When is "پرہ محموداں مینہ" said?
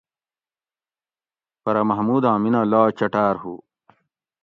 1.63-2.61